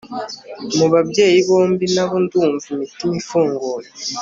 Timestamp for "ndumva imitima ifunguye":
2.23-3.87